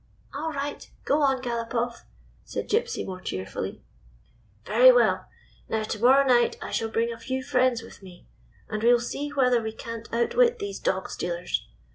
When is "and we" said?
8.67-8.91